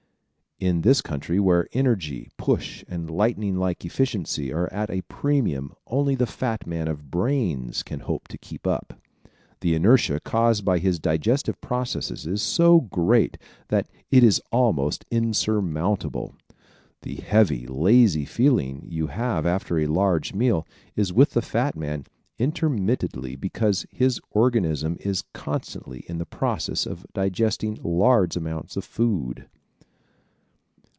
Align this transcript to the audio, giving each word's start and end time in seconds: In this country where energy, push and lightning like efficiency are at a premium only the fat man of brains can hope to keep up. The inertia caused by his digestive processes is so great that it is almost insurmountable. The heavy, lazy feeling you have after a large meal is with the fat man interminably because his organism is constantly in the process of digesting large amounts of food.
In 0.63 0.81
this 0.81 1.01
country 1.01 1.39
where 1.39 1.67
energy, 1.73 2.29
push 2.37 2.83
and 2.87 3.09
lightning 3.09 3.55
like 3.57 3.83
efficiency 3.83 4.53
are 4.53 4.71
at 4.71 4.91
a 4.91 5.01
premium 5.09 5.73
only 5.87 6.13
the 6.13 6.27
fat 6.27 6.67
man 6.67 6.87
of 6.87 7.09
brains 7.09 7.81
can 7.81 8.01
hope 8.01 8.27
to 8.27 8.37
keep 8.37 8.67
up. 8.67 8.93
The 9.61 9.73
inertia 9.73 10.19
caused 10.19 10.63
by 10.63 10.77
his 10.77 10.99
digestive 10.99 11.59
processes 11.61 12.27
is 12.27 12.43
so 12.43 12.81
great 12.81 13.39
that 13.69 13.89
it 14.11 14.23
is 14.23 14.39
almost 14.51 15.03
insurmountable. 15.09 16.35
The 17.01 17.15
heavy, 17.15 17.65
lazy 17.65 18.25
feeling 18.25 18.83
you 18.87 19.07
have 19.07 19.47
after 19.47 19.79
a 19.79 19.87
large 19.87 20.31
meal 20.35 20.67
is 20.95 21.11
with 21.11 21.31
the 21.31 21.41
fat 21.41 21.75
man 21.75 22.05
interminably 22.37 23.35
because 23.35 23.87
his 23.89 24.21
organism 24.29 24.95
is 24.99 25.23
constantly 25.33 26.05
in 26.07 26.19
the 26.19 26.25
process 26.27 26.85
of 26.85 27.03
digesting 27.15 27.79
large 27.81 28.37
amounts 28.37 28.77
of 28.77 28.83
food. 28.85 29.47